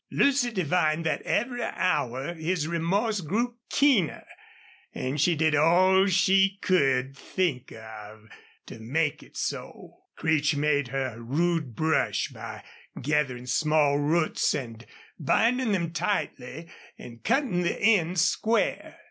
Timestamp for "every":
1.21-1.61